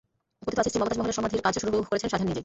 [0.45, 2.39] কথিত আছে, স্ত্রী মমতাজ মহলের সমাধির কাজও শুরু করেছিলেন শাহজাহান নিজেই।